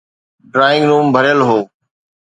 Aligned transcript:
Drawing 0.51 0.85
room 0.89 1.05
ڀريل 1.15 1.39
هو. 1.47 1.59